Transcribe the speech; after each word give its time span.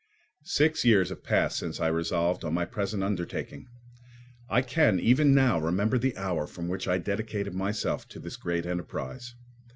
Six 0.47 0.83
years 0.83 1.09
have 1.09 1.23
passed 1.23 1.59
since 1.59 1.79
I 1.79 1.85
resolved 1.85 2.43
on 2.43 2.55
my 2.55 2.65
present 2.65 3.03
undertaking. 3.03 3.67
I 4.49 4.63
can, 4.63 4.99
even 4.99 5.35
now, 5.35 5.59
remember 5.59 5.99
the 5.99 6.17
hour 6.17 6.47
from 6.47 6.67
which 6.67 6.87
I 6.87 6.97
dedicated 6.97 7.53
myself 7.53 8.07
to 8.07 8.19
this 8.19 8.35
great 8.35 8.65
enterprise. 8.65 9.35